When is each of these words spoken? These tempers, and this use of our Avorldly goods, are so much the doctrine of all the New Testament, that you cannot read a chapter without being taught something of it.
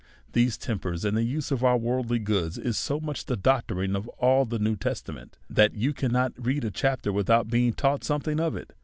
These 0.33 0.57
tempers, 0.57 1.05
and 1.05 1.15
this 1.15 1.27
use 1.27 1.51
of 1.51 1.63
our 1.63 1.77
Avorldly 1.77 2.23
goods, 2.23 2.57
are 2.57 2.73
so 2.73 2.99
much 2.99 3.27
the 3.27 3.37
doctrine 3.37 3.95
of 3.95 4.07
all 4.17 4.45
the 4.45 4.57
New 4.57 4.75
Testament, 4.75 5.37
that 5.47 5.75
you 5.75 5.93
cannot 5.93 6.33
read 6.43 6.63
a 6.65 6.71
chapter 6.71 7.13
without 7.13 7.49
being 7.49 7.73
taught 7.73 8.03
something 8.03 8.39
of 8.39 8.55
it. 8.55 8.73